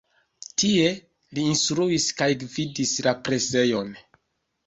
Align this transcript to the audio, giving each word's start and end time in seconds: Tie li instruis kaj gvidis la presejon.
Tie 0.61 0.85
li 1.39 1.43
instruis 1.49 2.07
kaj 2.21 2.29
gvidis 2.45 2.93
la 3.09 3.13
presejon. 3.29 3.93